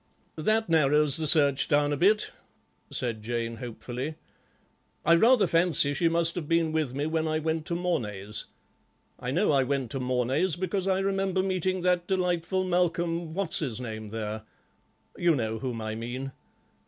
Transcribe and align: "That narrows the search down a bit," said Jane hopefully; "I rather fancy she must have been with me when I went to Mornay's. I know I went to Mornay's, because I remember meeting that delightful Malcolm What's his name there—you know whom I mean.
"That 0.37 0.67
narrows 0.67 1.17
the 1.17 1.27
search 1.27 1.67
down 1.67 1.93
a 1.93 1.95
bit," 1.95 2.31
said 2.89 3.21
Jane 3.21 3.57
hopefully; 3.57 4.15
"I 5.05 5.13
rather 5.13 5.45
fancy 5.45 5.93
she 5.93 6.09
must 6.09 6.33
have 6.33 6.47
been 6.47 6.71
with 6.71 6.95
me 6.95 7.05
when 7.05 7.27
I 7.27 7.37
went 7.37 7.67
to 7.67 7.75
Mornay's. 7.75 8.45
I 9.19 9.29
know 9.29 9.51
I 9.51 9.61
went 9.61 9.91
to 9.91 9.99
Mornay's, 9.99 10.55
because 10.55 10.87
I 10.87 10.97
remember 11.01 11.43
meeting 11.43 11.81
that 11.81 12.07
delightful 12.07 12.63
Malcolm 12.63 13.33
What's 13.35 13.59
his 13.59 13.79
name 13.79 14.09
there—you 14.09 15.35
know 15.35 15.59
whom 15.59 15.79
I 15.81 15.93
mean. 15.93 16.31